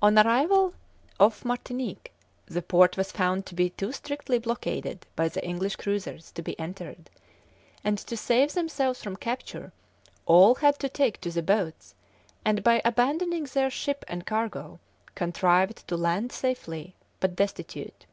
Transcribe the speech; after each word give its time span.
On 0.00 0.18
arrival 0.18 0.72
off 1.18 1.44
Martinique, 1.44 2.12
the 2.46 2.62
port 2.62 2.96
was 2.96 3.12
found 3.12 3.44
to 3.44 3.54
be 3.54 3.68
too 3.68 3.92
strictly 3.92 4.38
blockaded 4.38 5.04
by 5.14 5.28
the 5.28 5.44
English 5.46 5.76
cruisers 5.76 6.32
to 6.32 6.40
be 6.40 6.58
entered; 6.58 7.10
and, 7.84 7.98
to 7.98 8.16
save 8.16 8.54
themselves 8.54 9.02
from 9.02 9.16
capture, 9.16 9.70
all 10.24 10.54
had 10.54 10.78
to 10.78 10.88
take 10.88 11.20
to 11.20 11.30
the 11.30 11.42
boats, 11.42 11.94
and 12.42 12.64
by 12.64 12.80
abandoning 12.86 13.44
their 13.44 13.68
ship 13.68 14.02
and 14.08 14.24
cargo, 14.24 14.80
contrived 15.14 15.86
to 15.88 15.94
land 15.94 16.32
safely, 16.32 16.94
but 17.20 17.36
destitute. 17.36 18.06